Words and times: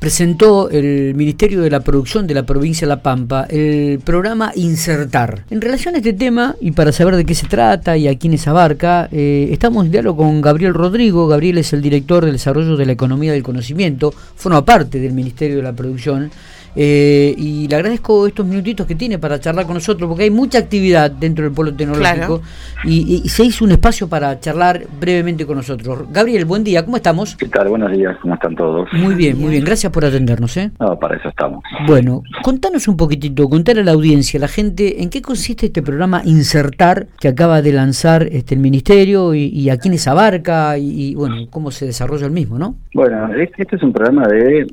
presentó 0.00 0.70
el 0.70 1.14
Ministerio 1.14 1.60
de 1.60 1.70
la 1.70 1.80
Producción 1.80 2.26
de 2.26 2.32
la 2.32 2.44
provincia 2.44 2.86
de 2.86 2.88
La 2.88 3.02
Pampa 3.02 3.46
el 3.50 4.00
programa 4.00 4.50
Insertar. 4.56 5.44
En 5.50 5.60
relación 5.60 5.94
a 5.94 5.98
este 5.98 6.14
tema, 6.14 6.56
y 6.58 6.72
para 6.72 6.90
saber 6.90 7.16
de 7.16 7.26
qué 7.26 7.34
se 7.34 7.46
trata 7.46 7.98
y 7.98 8.08
a 8.08 8.18
quiénes 8.18 8.48
abarca, 8.48 9.08
eh, 9.12 9.50
estamos 9.52 9.84
en 9.84 9.92
diálogo 9.92 10.24
con 10.24 10.40
Gabriel 10.40 10.72
Rodrigo. 10.72 11.28
Gabriel 11.28 11.58
es 11.58 11.74
el 11.74 11.82
director 11.82 12.24
del 12.24 12.32
desarrollo 12.32 12.78
de 12.78 12.86
la 12.86 12.92
economía 12.92 13.32
del 13.32 13.42
conocimiento, 13.42 14.12
forma 14.36 14.64
parte 14.64 14.98
del 14.98 15.12
Ministerio 15.12 15.58
de 15.58 15.62
la 15.62 15.74
Producción. 15.74 16.30
Eh, 16.76 17.34
y 17.36 17.66
le 17.68 17.76
agradezco 17.76 18.26
estos 18.26 18.46
minutitos 18.46 18.86
que 18.86 18.94
tiene 18.94 19.18
para 19.18 19.40
charlar 19.40 19.66
con 19.66 19.74
nosotros, 19.74 20.08
porque 20.08 20.24
hay 20.24 20.30
mucha 20.30 20.58
actividad 20.58 21.10
dentro 21.10 21.44
del 21.44 21.52
polo 21.52 21.74
tecnológico 21.74 22.42
y, 22.84 23.28
se 23.28 23.44
hizo 23.44 23.64
un 23.64 23.72
espacio 23.72 24.08
para 24.08 24.38
charlar 24.40 24.82
brevemente 24.98 25.46
con 25.46 25.56
nosotros. 25.56 26.06
Gabriel, 26.12 26.44
buen 26.44 26.64
día, 26.64 26.84
¿cómo 26.84 26.96
estamos? 26.96 27.36
¿Qué 27.36 27.46
tal? 27.48 27.68
Buenos 27.68 27.92
días, 27.92 28.16
¿cómo 28.20 28.34
están 28.34 28.54
todos? 28.54 28.88
Muy 28.92 29.14
bien, 29.14 29.38
muy 29.38 29.50
bien, 29.50 29.64
gracias 29.64 29.92
por 29.92 30.04
atendernos. 30.04 30.56
¿eh? 30.56 30.70
No, 30.80 30.98
para 30.98 31.16
eso 31.16 31.28
estamos. 31.28 31.62
Bueno, 31.86 32.22
contanos 32.42 32.88
un 32.88 32.96
poquitito, 32.96 33.48
contar 33.48 33.78
a 33.78 33.84
la 33.84 33.92
audiencia, 33.92 34.38
a 34.38 34.42
la 34.42 34.48
gente, 34.48 35.02
¿en 35.02 35.10
qué 35.10 35.22
consiste 35.22 35.66
este 35.66 35.82
programa 35.82 36.22
Insertar 36.24 37.06
que 37.18 37.28
acaba 37.28 37.62
de 37.62 37.72
lanzar 37.72 38.22
este, 38.30 38.54
el 38.54 38.60
Ministerio 38.60 39.34
y, 39.34 39.70
a 39.70 39.78
quiénes 39.78 40.08
abarca 40.08 40.76
y, 40.78 41.14
bueno, 41.14 41.46
cómo 41.50 41.70
se 41.70 41.86
desarrolla 41.86 42.26
el 42.26 42.32
mismo, 42.32 42.58
¿no? 42.58 42.74
Bueno, 42.94 43.32
este, 43.34 43.62
este 43.62 43.76
es 43.76 43.82
un 43.82 43.92
programa 43.92 44.26
de 44.26 44.66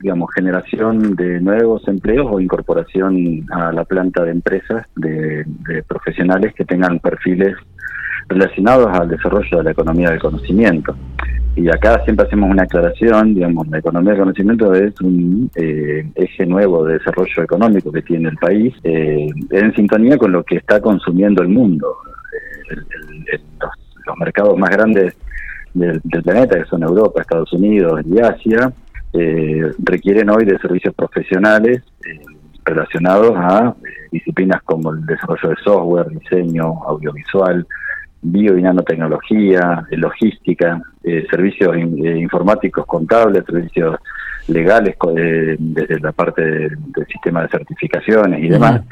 digamos, 0.00 0.30
generación 0.34 1.11
de 1.16 1.40
nuevos 1.40 1.86
empleos 1.88 2.26
o 2.30 2.40
incorporación 2.40 3.46
a 3.50 3.72
la 3.72 3.84
planta 3.84 4.24
de 4.24 4.30
empresas 4.30 4.86
de, 4.96 5.44
profesionales 5.86 6.54
que 6.54 6.64
tengan 6.64 6.98
perfiles 6.98 7.54
relacionados 8.28 8.88
al 8.98 9.08
desarrollo 9.08 9.58
de 9.58 9.64
la 9.64 9.70
economía 9.72 10.10
del 10.10 10.20
conocimiento. 10.20 10.96
Y 11.54 11.68
acá 11.68 12.02
siempre 12.04 12.26
hacemos 12.26 12.50
una 12.50 12.62
aclaración, 12.62 13.34
digamos, 13.34 13.68
la 13.68 13.78
economía 13.78 14.12
del 14.12 14.20
conocimiento 14.20 14.72
es 14.72 14.98
un 15.02 15.50
eh, 15.54 16.06
eje 16.14 16.46
nuevo 16.46 16.84
de 16.84 16.94
desarrollo 16.94 17.42
económico 17.42 17.92
que 17.92 18.00
tiene 18.00 18.30
el 18.30 18.36
país, 18.36 18.74
eh, 18.84 19.26
en 19.50 19.74
sintonía 19.74 20.16
con 20.16 20.32
lo 20.32 20.42
que 20.44 20.56
está 20.56 20.80
consumiendo 20.80 21.42
el 21.42 21.48
mundo. 21.48 21.94
Eh, 22.70 23.38
los, 23.60 24.18
mercados 24.18 24.58
más 24.58 24.70
grandes 24.70 25.14
del, 25.74 26.00
planeta, 26.00 26.58
que 26.58 26.64
son 26.66 26.82
Europa, 26.82 27.20
Estados 27.20 27.52
Unidos 27.52 28.00
y 28.06 28.18
Asia, 28.18 28.72
eh, 29.12 29.72
requieren 29.78 30.30
hoy 30.30 30.44
de 30.44 30.58
servicios 30.58 30.94
profesionales 30.94 31.82
eh, 32.06 32.20
relacionados 32.64 33.32
a 33.36 33.74
eh, 33.84 34.08
disciplinas 34.10 34.62
como 34.62 34.92
el 34.92 35.04
desarrollo 35.04 35.50
de 35.50 35.56
software, 35.62 36.08
diseño, 36.08 36.82
audiovisual, 36.86 37.66
bio 38.22 38.56
y 38.56 38.62
nanotecnología, 38.62 39.84
logística, 39.90 40.80
servicios 41.28 41.76
informáticos 41.76 42.86
contables, 42.86 43.44
servicios 43.44 43.96
legales 44.46 44.94
desde 45.58 45.98
la 45.98 46.12
parte 46.12 46.42
del 46.42 47.06
sistema 47.08 47.42
de 47.42 47.48
certificaciones 47.48 48.44
y 48.44 48.48
demás. 48.48 48.82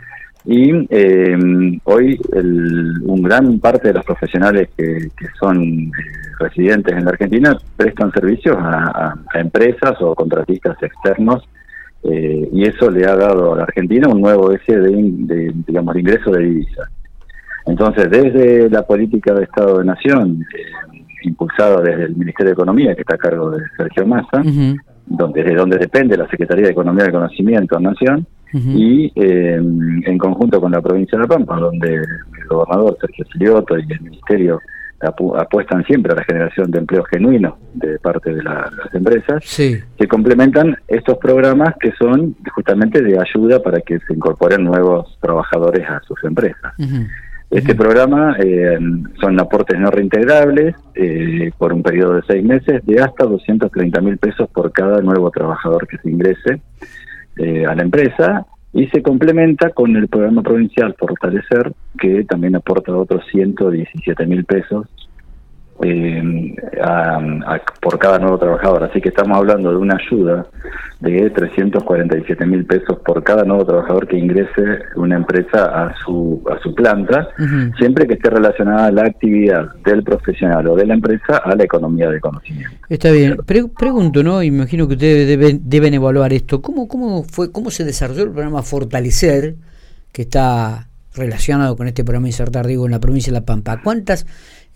Y 0.44 0.72
eh, 0.88 1.78
hoy 1.84 2.18
el, 2.32 3.02
un 3.02 3.22
gran 3.22 3.58
parte 3.58 3.88
de 3.88 3.94
los 3.94 4.04
profesionales 4.04 4.70
que, 4.76 5.08
son 5.38 5.62
eh, 5.62 5.90
residentes 6.40 6.96
en 6.96 7.04
la 7.04 7.10
Argentina 7.10 7.56
prestan 7.76 8.10
servicios 8.12 8.56
a, 8.58 9.14
empresas 9.34 9.94
o 10.00 10.14
contratistas 10.14 10.82
externos 10.82 11.48
eh, 12.02 12.48
y 12.52 12.64
eso 12.64 12.90
le 12.90 13.06
ha 13.06 13.14
dado 13.14 13.52
a 13.52 13.56
la 13.58 13.62
Argentina 13.64 14.08
un 14.08 14.20
nuevo 14.20 14.50
eje 14.52 14.78
de, 14.78 15.52
digamos, 15.66 15.94
ingreso 15.96 16.30
de 16.30 16.44
divisas. 16.44 16.88
Entonces, 17.66 18.10
desde 18.10 18.70
la 18.70 18.86
política 18.86 19.34
de 19.34 19.44
Estado 19.44 19.78
de 19.78 19.84
Nación, 19.84 20.44
eh, 20.56 20.98
impulsada 21.24 21.82
desde 21.82 22.04
el 22.04 22.16
Ministerio 22.16 22.50
de 22.50 22.54
Economía, 22.54 22.94
que 22.94 23.02
está 23.02 23.16
a 23.16 23.18
cargo 23.18 23.50
de 23.50 23.58
Sergio 23.76 24.06
Massa, 24.06 24.42
donde, 25.06 25.42
de 25.42 25.54
donde 25.54 25.76
depende 25.76 26.16
la 26.16 26.28
Secretaría 26.28 26.66
de 26.66 26.72
Economía 26.72 27.06
y 27.06 27.12
Conocimiento 27.12 27.76
en 27.76 27.82
Nación, 27.82 28.26
y 28.52 29.12
eh, 29.14 29.54
en 29.56 30.18
conjunto 30.18 30.60
con 30.60 30.72
la 30.72 30.82
provincia 30.82 31.16
de 31.16 31.22
La 31.22 31.28
Pampa, 31.28 31.56
donde 31.56 31.94
el 31.94 32.48
gobernador 32.48 32.96
Sergio 33.00 33.24
Silioto 33.32 33.78
y 33.78 33.92
el 33.92 34.00
ministerio 34.00 34.60
apuestan 35.02 35.84
siempre 35.84 36.12
a 36.12 36.16
la 36.16 36.24
generación 36.24 36.70
de 36.70 36.78
empleo 36.78 37.04
genuino 37.04 37.58
de 37.74 37.98
parte 37.98 38.34
de 38.34 38.42
las 38.42 38.70
empresas, 38.92 39.44
se 39.44 40.08
complementan 40.08 40.76
estos 40.88 41.18
programas 41.18 41.74
que 41.80 41.92
son 41.92 42.36
justamente 42.54 43.02
de 43.02 43.18
ayuda 43.18 43.62
para 43.62 43.80
que 43.80 43.98
se 44.00 44.14
incorporen 44.14 44.64
nuevos 44.64 45.18
trabajadores 45.20 45.88
a 45.88 46.00
sus 46.00 46.22
empresas. 46.24 46.74
Este 47.50 47.74
programa 47.74 48.36
eh, 48.38 48.78
son 49.20 49.40
aportes 49.40 49.76
no 49.78 49.90
reintegrables 49.90 50.76
eh, 50.94 51.50
por 51.58 51.72
un 51.72 51.82
periodo 51.82 52.14
de 52.14 52.22
seis 52.28 52.44
meses 52.44 52.80
de 52.86 53.02
hasta 53.02 53.24
230 53.24 54.00
mil 54.02 54.18
pesos 54.18 54.48
por 54.50 54.70
cada 54.70 55.00
nuevo 55.00 55.32
trabajador 55.32 55.88
que 55.88 55.98
se 55.98 56.10
ingrese 56.10 56.62
eh, 57.38 57.66
a 57.66 57.74
la 57.74 57.82
empresa 57.82 58.46
y 58.72 58.86
se 58.88 59.02
complementa 59.02 59.70
con 59.70 59.96
el 59.96 60.08
programa 60.08 60.42
provincial 60.42 60.94
Fortalecer, 60.98 61.72
que 61.98 62.24
también 62.24 62.56
aporta 62.56 62.96
otros 62.96 63.24
117 63.32 64.26
mil 64.26 64.44
pesos 64.44 64.86
eh, 65.82 66.54
por 67.80 67.98
cada 67.98 68.18
nuevo 68.18 68.38
trabajador. 68.38 68.84
Así 68.84 69.00
que 69.00 69.08
estamos 69.08 69.36
hablando 69.38 69.70
de 69.70 69.76
una 69.76 69.96
ayuda 69.96 70.46
de 71.00 71.30
347 71.30 72.46
mil 72.46 72.66
pesos 72.66 72.98
por 73.04 73.22
cada 73.24 73.44
nuevo 73.44 73.64
trabajador 73.64 74.06
que 74.06 74.18
ingrese 74.18 74.80
una 74.96 75.16
empresa 75.16 75.64
a 75.64 75.94
su, 76.04 76.42
a 76.50 76.60
su 76.62 76.74
planta, 76.74 77.28
siempre 77.78 78.06
que 78.06 78.14
esté 78.14 78.28
relacionada 78.28 78.90
la 78.90 79.04
actividad 79.04 79.74
del 79.84 80.02
profesional 80.02 80.66
o 80.68 80.76
de 80.76 80.86
la 80.86 80.94
empresa 80.94 81.38
a 81.38 81.54
la 81.54 81.64
economía 81.64 82.10
de 82.10 82.20
conocimiento. 82.20 82.76
Está 82.88 83.10
bien. 83.10 83.38
pregunto, 83.46 84.22
¿no? 84.22 84.42
Imagino 84.42 84.86
que 84.86 84.94
ustedes 84.94 85.26
deben, 85.26 85.62
deben 85.64 85.94
evaluar 85.94 86.32
esto. 86.32 86.60
¿Cómo, 86.60 86.86
¿Cómo 86.86 87.22
fue, 87.24 87.50
cómo 87.50 87.70
se 87.70 87.84
desarrolló 87.84 88.24
el 88.24 88.30
programa 88.30 88.62
Fortalecer, 88.62 89.54
que 90.12 90.22
está 90.22 90.89
relacionado 91.14 91.76
con 91.76 91.86
este 91.86 92.04
programa 92.04 92.28
Insertar, 92.28 92.66
digo, 92.66 92.86
en 92.86 92.92
la 92.92 93.00
provincia 93.00 93.32
de 93.32 93.40
La 93.40 93.46
Pampa? 93.46 93.80
¿Cuántas 93.82 94.26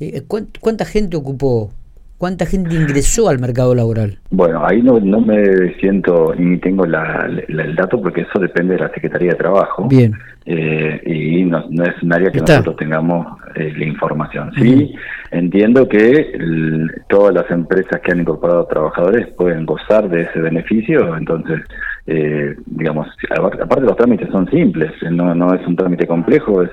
eh, 0.01 0.23
¿Cuánta 0.27 0.85
gente 0.85 1.17
ocupó? 1.17 1.71
¿Cuánta 2.19 2.47
gente 2.47 2.75
ingresó 2.75 3.29
al 3.29 3.39
mercado 3.39 3.75
laboral? 3.75 4.19
Bueno, 4.31 4.65
ahí 4.65 4.81
no, 4.83 4.99
no 5.01 5.21
me 5.21 5.75
siento 5.81 6.35
ni 6.39 6.59
tengo 6.59 6.85
el 6.85 7.77
dato 7.77 8.01
porque 8.01 8.23
eso 8.23 8.39
depende 8.41 8.75
de 8.75 8.81
la 8.81 8.89
Secretaría 8.91 9.33
de 9.33 9.37
Trabajo. 9.37 9.89
Bien. 9.89 10.15
Eh, 10.47 11.01
y 11.07 11.45
no, 11.45 11.59
es 11.59 12.03
un 12.03 12.13
área 12.13 12.31
que 12.31 12.41
nosotros 12.41 12.77
tengamos 12.77 13.27
eh, 13.57 13.73
la 13.77 13.85
información. 13.85 14.53
Sí, 14.57 14.95
entiendo 15.31 15.89
que 15.89 16.33
todas 17.09 17.35
las 17.35 17.51
empresas 17.51 18.01
que 18.01 18.13
han 18.13 18.21
incorporado 18.21 18.67
trabajadores 18.67 19.29
pueden 19.37 19.67
gozar 19.67 20.09
de 20.09 20.23
ese 20.23 20.39
beneficio, 20.39 21.17
entonces, 21.17 21.61
digamos, 22.07 23.09
aparte 23.31 23.87
los 23.87 23.97
trámites 23.97 24.29
son 24.31 24.49
simples, 24.51 24.93
no, 25.11 25.35
no 25.35 25.55
es 25.55 25.67
un 25.67 25.75
trámite 25.75 26.07
complejo, 26.07 26.63
es 26.63 26.71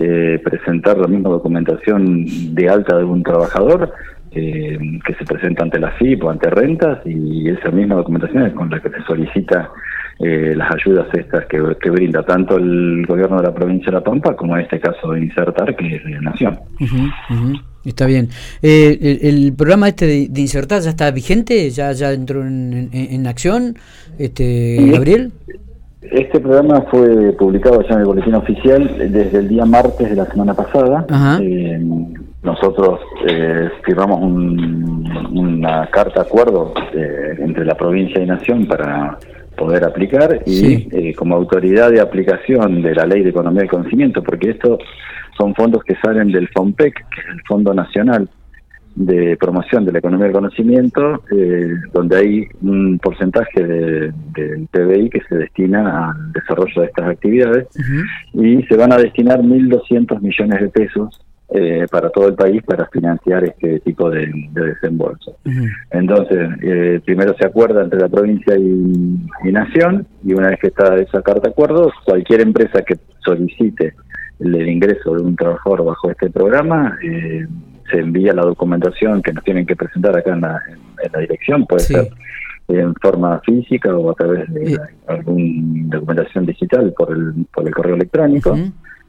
eh, 0.00 0.40
presentar 0.44 0.96
la 0.96 1.08
misma 1.08 1.30
documentación 1.30 2.24
de 2.54 2.68
alta 2.68 2.98
de 2.98 3.02
un 3.02 3.24
trabajador 3.24 3.92
eh, 4.30 4.78
que 5.04 5.14
se 5.14 5.24
presenta 5.24 5.64
ante 5.64 5.80
la 5.80 5.90
FIP 5.90 6.22
o 6.22 6.30
ante 6.30 6.48
rentas 6.50 7.00
y 7.04 7.48
esa 7.48 7.72
misma 7.72 7.96
documentación 7.96 8.46
es 8.46 8.52
con 8.52 8.70
la 8.70 8.78
que 8.78 8.90
se 8.90 9.02
solicita 9.02 9.72
eh, 10.20 10.54
las 10.54 10.72
ayudas 10.72 11.08
estas 11.14 11.46
que, 11.46 11.90
brinda 11.90 12.22
tanto 12.22 12.58
el 12.58 13.06
gobierno 13.06 13.38
de 13.38 13.48
la 13.48 13.52
provincia 13.52 13.86
de 13.86 13.98
La 13.98 14.04
Pampa 14.04 14.36
como 14.36 14.56
en 14.56 14.62
este 14.62 14.78
caso 14.78 15.10
de 15.10 15.20
Insertar, 15.20 15.74
que 15.74 15.96
es 15.96 16.04
de 16.04 16.20
Nación. 16.20 16.56
Está 17.84 18.06
bien. 18.06 18.28
el, 18.62 19.52
programa 19.56 19.88
este 19.88 20.06
de, 20.06 20.40
Insertar 20.40 20.82
ya 20.82 20.90
está 20.90 21.10
vigente? 21.10 21.70
¿Ya, 21.70 21.92
ya 21.92 22.12
entró 22.12 22.42
en, 22.42 22.90
en 22.92 23.26
acción, 23.26 23.76
este, 24.18 24.90
Gabriel? 24.92 25.32
Este 26.00 26.38
programa 26.38 26.82
fue 26.90 27.32
publicado 27.32 27.82
ya 27.82 27.94
en 27.94 28.00
el 28.00 28.06
boletín 28.06 28.34
oficial 28.34 29.10
desde 29.10 29.38
el 29.38 29.48
día 29.48 29.64
martes 29.64 30.08
de 30.08 30.14
la 30.14 30.26
semana 30.26 30.54
pasada. 30.54 31.04
Eh, 31.40 31.80
nosotros 32.42 33.00
eh, 33.26 33.68
firmamos 33.84 34.20
una 35.32 35.88
carta 35.90 36.22
acuerdo 36.22 36.72
eh, 36.94 37.36
entre 37.40 37.64
la 37.64 37.74
provincia 37.74 38.22
y 38.22 38.26
nación 38.26 38.66
para 38.66 39.18
poder 39.58 39.84
aplicar 39.84 40.42
y 40.46 41.12
como 41.14 41.34
autoridad 41.34 41.90
de 41.90 42.00
aplicación 42.00 42.80
de 42.80 42.94
la 42.94 43.04
ley 43.04 43.22
de 43.22 43.30
economía 43.30 43.64
y 43.64 43.68
conocimiento, 43.68 44.22
porque 44.22 44.50
estos 44.50 44.78
son 45.36 45.54
fondos 45.54 45.82
que 45.84 45.96
salen 45.96 46.32
del 46.32 46.48
FOMPEC, 46.48 46.94
que 46.94 47.20
es 47.20 47.26
el 47.28 47.42
Fondo 47.46 47.74
Nacional 47.74 48.28
de 48.94 49.36
promoción 49.36 49.84
de 49.84 49.92
la 49.92 50.00
economía 50.00 50.24
del 50.24 50.34
conocimiento, 50.34 51.22
eh, 51.30 51.72
donde 51.92 52.16
hay 52.16 52.48
un 52.62 52.98
porcentaje 52.98 53.64
del 53.64 54.12
de 54.34 54.66
PBI 54.72 55.10
que 55.10 55.20
se 55.28 55.36
destina 55.36 56.10
al 56.10 56.32
desarrollo 56.32 56.82
de 56.82 56.88
estas 56.88 57.08
actividades 57.08 57.68
y 58.32 58.62
se 58.64 58.76
van 58.76 58.92
a 58.92 58.96
destinar 58.96 59.40
1.200 59.40 60.20
millones 60.20 60.60
de 60.60 60.68
pesos 60.68 61.20
eh, 61.50 61.86
para 61.90 62.10
todo 62.10 62.28
el 62.28 62.34
país 62.34 62.62
para 62.62 62.86
financiar 62.88 63.44
este 63.44 63.80
tipo 63.80 64.10
de, 64.10 64.30
desembolso. 64.52 65.36
Entonces, 65.90 66.50
eh, 66.62 67.00
primero 67.04 67.34
se 67.38 67.46
acuerda 67.46 67.82
entre 67.82 68.00
la 68.00 68.08
provincia 68.08 68.56
y, 68.56 69.16
y, 69.44 69.52
Nación 69.52 70.06
y 70.24 70.34
una 70.34 70.48
vez 70.48 70.58
que 70.60 70.66
está 70.66 70.94
esa 70.96 71.22
carta 71.22 71.42
de 71.42 71.50
acuerdo, 71.50 71.90
cualquier 72.04 72.42
empresa 72.42 72.82
que 72.82 72.96
solicite 73.24 73.94
el 74.40 74.68
ingreso 74.68 75.14
de 75.14 75.22
un 75.22 75.36
trabajador 75.36 75.84
bajo 75.84 76.10
este 76.10 76.30
programa 76.30 76.96
eh, 77.02 77.46
se 77.90 77.98
envía 77.98 78.32
la 78.32 78.42
documentación 78.42 79.22
que 79.22 79.32
nos 79.32 79.42
tienen 79.44 79.66
que 79.66 79.74
presentar 79.74 80.16
acá 80.16 80.32
en 80.34 80.42
la, 80.42 80.60
dirección, 81.20 81.66
puede 81.66 81.80
ser 81.80 82.08
en 82.68 82.94
forma 82.96 83.40
física 83.40 83.96
o 83.96 84.10
a 84.10 84.14
través 84.14 84.52
de 84.52 84.78
alguna 85.06 85.96
documentación 85.96 86.44
digital 86.44 86.92
por 86.96 87.10
el, 87.10 87.46
por 87.52 87.66
el 87.66 87.74
correo 87.74 87.94
electrónico, 87.94 88.56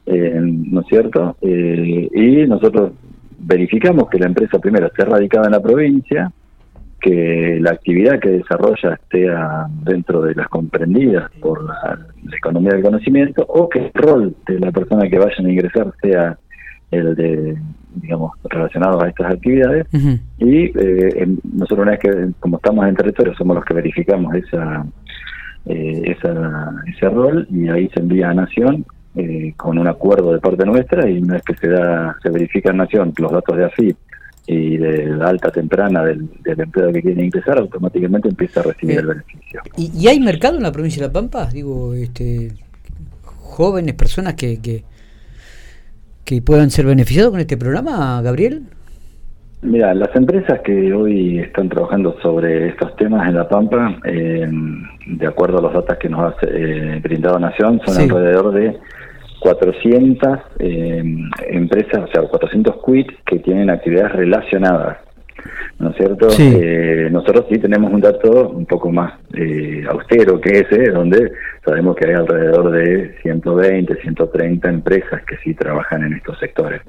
¿no 0.09 0.81
es 0.81 0.87
cierto? 0.87 1.37
y 1.41 2.47
nosotros 2.47 2.91
verificamos 3.39 4.09
que 4.09 4.19
la 4.19 4.27
empresa 4.27 4.59
primero 4.59 4.87
esté 4.87 5.05
radicada 5.05 5.45
en 5.47 5.51
la 5.53 5.61
provincia, 5.61 6.31
que 6.99 7.57
la 7.61 7.71
actividad 7.71 8.19
que 8.19 8.29
desarrolla 8.29 8.93
esté 8.93 9.27
dentro 9.83 10.21
de 10.21 10.35
las 10.35 10.47
comprendidas 10.49 11.31
por 11.39 11.63
la, 11.63 11.97
economía 12.35 12.73
del 12.73 12.83
conocimiento 12.83 13.43
o 13.47 13.67
que 13.67 13.79
el 13.79 13.91
rol 13.93 14.35
de 14.47 14.59
la 14.59 14.71
persona 14.71 15.09
que 15.09 15.17
vayan 15.17 15.45
a 15.45 15.51
ingresar 15.51 15.91
sea 16.01 16.37
el 16.91 17.15
de, 17.15 17.57
digamos, 17.95 18.33
relacionado 18.43 19.01
a 19.01 19.09
estas 19.09 19.33
actividades. 19.33 19.87
Y 20.37 20.71
eh, 20.77 21.27
nosotros 21.53 21.79
una 21.79 21.91
vez 21.91 21.99
que, 21.99 22.29
como 22.39 22.57
estamos 22.57 22.87
en 22.87 22.95
territorio, 22.95 23.33
somos 23.35 23.55
los 23.55 23.65
que 23.65 23.73
verificamos 23.73 24.33
esa, 24.35 24.85
eh, 25.65 26.01
esa 26.05 26.73
ese 26.87 27.09
rol 27.09 27.47
y 27.49 27.69
ahí 27.69 27.89
se 27.93 27.99
envía 27.99 28.29
a 28.29 28.33
Nación 28.33 28.85
eh, 29.19 29.53
con 29.57 29.77
un 29.77 29.87
acuerdo 29.87 30.33
de 30.33 30.39
parte 30.39 30.65
nuestra 30.65 31.09
y 31.09 31.19
una 31.19 31.35
vez 31.35 31.43
que 31.43 31.55
se 31.55 31.67
da 31.67 32.15
se 32.21 32.29
verifica 32.29 32.71
en 32.71 32.77
Nación 32.77 33.13
los 33.17 33.31
datos 33.31 33.57
de 33.57 33.65
AFIP 33.65 33.97
y 34.47 34.77
de 34.77 35.05
la 35.05 35.27
alta 35.29 35.51
temprana 35.51 36.03
del, 36.03 36.27
del 36.41 36.59
empleado 36.59 36.91
que 36.91 37.03
quiere 37.03 37.23
ingresar, 37.23 37.59
automáticamente 37.59 38.29
empieza 38.29 38.61
a 38.61 38.63
recibir 38.63 38.97
el 38.97 39.05
beneficio. 39.05 39.61
¿Y, 39.77 40.07
hay 40.07 40.19
mercado 40.19 40.57
en 40.57 40.63
la 40.63 40.71
provincia 40.71 41.03
de 41.03 41.07
La 41.07 41.13
Pampa? 41.13 41.45
Digo, 41.53 41.93
este, 41.93 42.53
jóvenes, 43.21 43.93
personas 43.93 44.33
que, 44.33 44.59
que, 44.59 44.83
que 46.25 46.41
puedan 46.41 46.71
ser 46.71 46.87
beneficiados 46.87 47.29
con 47.29 47.41
este 47.41 47.57
programa, 47.57 48.21
Gabriel. 48.23 48.63
Mira, 49.61 49.93
las 49.93 50.15
empresas 50.15 50.61
que 50.61 50.93
hoy 50.93 51.39
están 51.39 51.67
trabajando 51.69 52.15
sobre 52.21 52.69
estos 52.69 52.95
temas 52.95 53.27
en 53.27 53.35
La 53.35 53.47
Pampa, 53.47 53.99
eh, 54.05 54.49
de 55.05 55.27
acuerdo 55.27 55.59
a 55.59 55.61
los 55.61 55.73
datos 55.73 55.97
que 55.97 56.09
nos 56.09 56.33
ha 56.33 56.35
eh, 56.47 56.99
brindado 57.03 57.37
Nación, 57.37 57.81
son 57.85 58.01
alrededor 58.01 58.53
de 58.53 58.79
400 59.39 60.39
eh, 60.59 61.03
empresas, 61.49 62.03
o 62.03 62.07
sea, 62.07 62.21
400 62.23 62.75
quits 62.85 63.13
que 63.25 63.39
tienen 63.39 63.69
actividades 63.69 64.13
relacionadas. 64.13 64.97
¿No 65.79 65.91
es 65.91 65.95
cierto? 65.95 66.27
Eh, 66.37 67.07
nosotros 67.09 67.45
sí 67.49 67.57
tenemos 67.57 67.93
un 67.93 68.01
dato 68.01 68.49
un 68.49 68.65
poco 68.65 68.91
más 68.91 69.13
eh, 69.33 69.85
austero 69.89 70.41
que 70.41 70.59
ese, 70.59 70.89
donde 70.91 71.31
sabemos 71.63 71.95
que 71.95 72.07
hay 72.07 72.15
alrededor 72.15 72.71
de 72.71 73.15
120, 73.21 73.95
130 74.01 74.69
empresas 74.69 75.23
que 75.23 75.37
sí 75.37 75.53
trabajan 75.53 76.03
en 76.03 76.13
estos 76.13 76.37
sectores. 76.39 76.81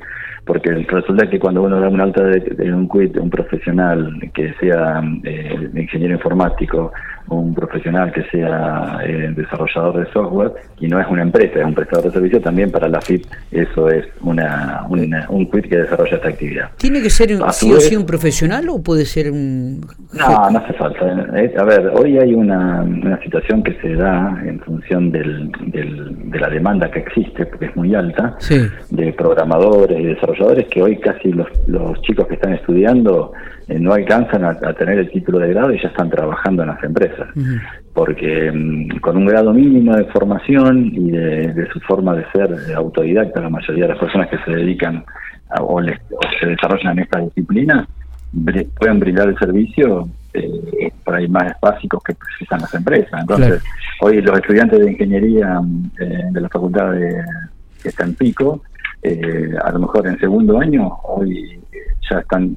Porque 0.44 0.70
resulta 0.72 1.30
que 1.30 1.38
cuando 1.38 1.62
uno 1.62 1.80
da 1.80 1.88
un 1.88 2.00
alta 2.00 2.24
de, 2.24 2.72
un 2.72 2.88
quit, 2.88 3.16
un 3.18 3.30
profesional 3.30 4.12
que 4.34 4.52
sea 4.54 5.00
eh, 5.22 5.70
ingeniero 5.74 6.14
informático, 6.14 6.92
un 7.36 7.54
profesional 7.54 8.12
que 8.12 8.22
sea 8.24 8.98
eh, 9.04 9.32
desarrollador 9.36 10.04
de 10.04 10.12
software 10.12 10.52
y 10.80 10.88
no 10.88 11.00
es 11.00 11.06
una 11.08 11.22
empresa, 11.22 11.60
es 11.60 11.64
un 11.64 11.74
prestador 11.74 12.06
de 12.06 12.12
servicio, 12.12 12.40
también 12.40 12.70
para 12.70 12.88
la 12.88 13.00
FIP 13.00 13.24
eso 13.50 13.88
es 13.88 14.06
una, 14.22 14.86
un 14.88 15.50
quit 15.50 15.68
que 15.68 15.78
desarrolla 15.78 16.16
esta 16.16 16.28
actividad. 16.28 16.70
¿Tiene 16.76 17.02
que 17.02 17.10
ser 17.10 17.34
un, 17.34 17.52
sí 17.52 17.72
o 17.72 17.80
sí 17.80 17.96
un 17.96 18.06
profesional 18.06 18.68
o 18.68 18.82
puede 18.82 19.04
ser 19.04 19.30
un... 19.30 19.80
No, 20.12 20.50
no 20.50 20.58
hace 20.58 20.72
falta. 20.74 21.06
Eh, 21.36 21.54
a 21.56 21.64
ver, 21.64 21.92
hoy 21.94 22.18
hay 22.18 22.34
una, 22.34 22.82
una 22.82 23.20
situación 23.22 23.62
que 23.62 23.74
se 23.80 23.94
da 23.94 24.36
en 24.44 24.60
función 24.60 25.12
del, 25.12 25.50
del, 25.66 26.30
de 26.30 26.38
la 26.38 26.48
demanda 26.48 26.90
que 26.90 27.00
existe, 27.00 27.46
porque 27.46 27.66
es 27.66 27.76
muy 27.76 27.94
alta, 27.94 28.36
de 28.90 29.12
programadores 29.12 29.98
y 29.98 30.04
desarrolladores, 30.04 30.66
que 30.68 30.82
hoy 30.82 30.96
casi 30.98 31.32
los, 31.32 31.48
los 31.66 32.00
chicos 32.02 32.26
que 32.26 32.34
están 32.34 32.54
estudiando 32.54 33.32
eh, 33.70 33.78
no 33.78 33.92
alcanzan 33.92 34.44
a, 34.44 34.56
tener 34.74 34.98
el 34.98 35.10
título 35.10 35.38
de 35.38 35.50
grado 35.50 35.72
y 35.72 35.80
ya 35.80 35.88
están 35.88 36.10
trabajando 36.10 36.62
en 36.62 36.70
las 36.70 36.82
empresas. 36.82 37.19
Porque 37.92 38.50
mm, 38.52 38.98
con 39.00 39.16
un 39.16 39.26
grado 39.26 39.52
mínimo 39.52 39.96
de 39.96 40.04
formación 40.06 40.86
y 40.94 41.10
de, 41.10 41.68
su 41.72 41.80
forma 41.80 42.14
de 42.14 42.24
ser 42.32 42.74
autodidacta, 42.74 43.40
la 43.40 43.50
mayoría 43.50 43.84
de 43.84 43.90
las 43.90 43.98
personas 43.98 44.28
que 44.28 44.38
se 44.44 44.50
dedican 44.50 45.04
o, 45.60 45.80
se 45.82 46.46
desarrollan 46.46 46.98
en 46.98 47.04
esta 47.04 47.20
disciplina, 47.20 47.86
pueden 48.78 49.00
brindar 49.00 49.28
el 49.28 49.38
servicio 49.38 50.08
eh, 50.32 50.92
por 51.04 51.16
ahí 51.16 51.26
más 51.26 51.52
básicos 51.60 52.02
que 52.04 52.14
precisan 52.14 52.60
las 52.60 52.72
empresas. 52.74 53.20
Entonces, 53.20 53.62
hoy 54.00 54.20
los 54.22 54.38
estudiantes 54.38 54.78
de 54.78 54.92
ingeniería 54.92 55.60
eh, 56.00 56.22
de 56.30 56.40
la 56.40 56.48
facultad 56.48 56.92
de, 56.92 57.22
que 57.82 57.88
está 57.88 58.04
en 58.04 58.14
Pico, 58.14 58.62
eh, 59.02 59.50
a 59.62 59.72
lo 59.72 59.80
mejor 59.80 60.06
en 60.06 60.18
segundo 60.18 60.60
año, 60.60 60.88
hoy 61.04 61.58
ya 62.08 62.18
están 62.20 62.56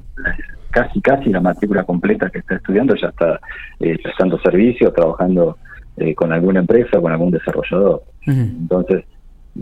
casi, 0.74 1.00
casi 1.00 1.30
la 1.30 1.40
matrícula 1.40 1.84
completa 1.84 2.28
que 2.28 2.40
está 2.40 2.56
estudiando 2.56 2.96
ya 2.96 3.08
está 3.08 3.40
eh, 3.78 3.96
prestando 4.02 4.38
servicio, 4.40 4.92
trabajando 4.92 5.56
eh, 5.96 6.14
con 6.14 6.32
alguna 6.32 6.60
empresa, 6.60 7.00
con 7.00 7.12
algún 7.12 7.30
desarrollador. 7.30 8.02
Entonces, 8.26 9.04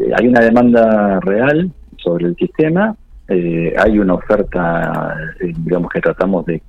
eh, 0.00 0.10
hay 0.16 0.26
una 0.26 0.40
demanda 0.40 1.20
real 1.20 1.70
sobre 1.98 2.26
el 2.26 2.36
sistema, 2.36 2.96
hay 3.28 3.98
una 3.98 4.14
oferta, 4.14 5.16
digamos, 5.40 5.90
que 5.90 6.00
tratamos 6.02 6.44
de, 6.44 6.60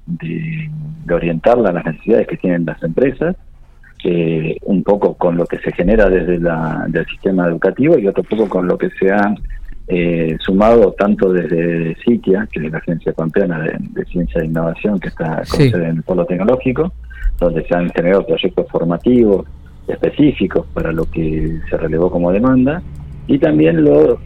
orientarla 1.12 1.69
a 1.69 1.74
las 1.74 1.86
necesidades 1.86 2.28
que 2.28 2.38
tienen 2.38 2.66
las 2.66 2.81
empresas, 2.84 3.36
un 4.66 4.84
poco 4.84 5.16
con 5.16 5.36
lo 5.36 5.46
que 5.46 5.57
se 5.60 5.74
genera 5.74 6.10
desde 6.10 6.39
la, 6.39 6.86
del 6.88 7.06
sistema 7.07 7.48
educativo 7.48 7.98
y 7.98 8.07
otro 8.07 8.24
poco 8.24 8.48
con 8.48 8.68
lo 8.68 8.78
que 8.78 8.89
se 8.92 9.12
ha 9.12 9.36
eh, 9.88 10.38
sumado 10.40 10.94
tanto 10.94 11.34
desde 11.34 11.96
SITIA, 12.04 12.48
que 12.52 12.66
es 12.66 12.72
la 12.72 12.78
Agencia 12.78 13.12
Pampeana 13.14 13.60
de, 13.60 14.06
Ciencia 14.06 14.42
e 14.42 14.46
Innovación, 14.46 15.00
que 15.00 15.10
está 15.10 15.44
con 15.50 15.60
sede 15.60 15.90
en 15.90 15.98
el 15.98 16.04
Polo 16.04 16.26
Tecnológico, 16.26 16.94
donde 17.40 17.66
se 17.66 17.76
han 17.76 17.90
generado 17.90 18.26
proyectos 18.26 18.68
formativos 18.70 19.46
específicos 19.88 20.66
para 20.74 20.92
lo 20.92 21.06
que 21.06 21.60
se 21.70 21.78
relevó 21.78 22.10
como 22.10 22.32
demanda, 22.32 22.82
y 23.28 23.38
también 23.40 23.84
lo 23.84 24.20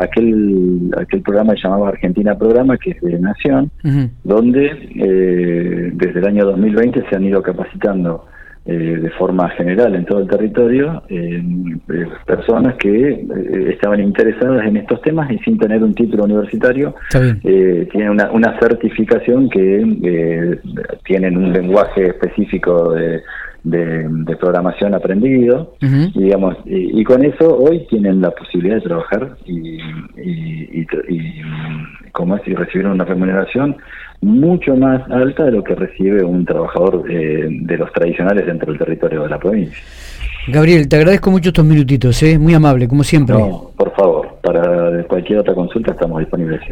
aquel 0.00 0.90
aquel 0.96 1.22
programa 1.22 1.54
llamado 1.54 1.86
Argentina 1.86 2.36
Programa, 2.36 2.76
que 2.78 2.90
es 2.90 3.00
de 3.00 3.18
Nación, 3.18 3.70
donde 4.24 4.66
eh, 4.96 5.90
desde 5.92 6.18
el 6.18 6.26
año 6.26 6.44
2020 6.46 7.04
se 7.08 7.16
han 7.16 7.24
ido 7.24 7.42
capacitando 7.42 8.26
de 8.76 9.10
forma 9.10 9.48
general 9.50 9.94
en 9.94 10.04
todo 10.04 10.20
el 10.20 10.28
territorio 10.28 11.02
eh, 11.08 11.42
personas 12.26 12.74
que 12.76 13.10
eh, 13.10 13.70
estaban 13.72 14.00
interesadas 14.00 14.66
en 14.66 14.76
estos 14.76 15.00
temas 15.02 15.30
y 15.30 15.38
sin 15.38 15.58
tener 15.58 15.82
un 15.82 15.94
título 15.94 16.24
universitario 16.24 16.94
tienen 17.10 18.10
una, 18.10 18.30
una 18.30 18.58
certificación 18.60 19.48
que 19.50 20.58
tienen 21.04 21.36
un 21.36 21.52
lenguaje 21.52 22.08
específico 22.08 22.92
de, 22.92 23.22
de, 23.64 24.36
programación 24.36 24.94
aprendido 24.94 25.74
y, 25.80 26.24
digamos 26.24 26.56
y, 26.64 27.02
con 27.04 27.24
eso 27.24 27.56
hoy 27.56 27.86
tienen 27.88 28.20
la 28.20 28.30
posibilidad 28.30 28.76
de 28.76 28.82
trabajar 28.82 29.36
y, 29.46 29.78
y, 30.16 30.86
y 31.08 31.42
como 32.12 32.36
es 32.36 32.46
y 32.46 32.54
recibir 32.54 32.86
una 32.86 33.04
remuneración 33.04 33.76
mucho 34.22 34.76
más 34.76 35.08
alta 35.10 35.44
de 35.44 35.52
lo 35.52 35.64
que 35.64 35.74
recibe 35.74 36.22
un 36.22 36.44
trabajador 36.44 37.04
eh, 37.10 37.48
de 37.48 37.76
los 37.78 37.90
tradicionales 37.92 38.46
dentro 38.46 38.70
del 38.70 38.78
territorio 38.78 39.22
de 39.22 39.28
la 39.28 39.38
provincia. 39.38 39.82
Gabriel, 40.48 40.88
te 40.88 40.96
agradezco 40.96 41.30
mucho 41.30 41.50
estos 41.50 41.64
minutitos, 41.64 42.22
¿eh? 42.22 42.38
muy 42.38 42.54
amable, 42.54 42.88
como 42.88 43.04
siempre. 43.04 43.36
No, 43.36 43.70
por 43.76 43.94
favor, 43.94 44.38
para 44.42 45.04
cualquier 45.04 45.40
otra 45.40 45.54
consulta 45.54 45.92
estamos 45.92 46.20
disponibles. 46.20 46.60